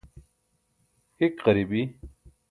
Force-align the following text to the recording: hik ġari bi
hik 1.19 1.35
ġari 1.45 1.65
bi 1.69 1.81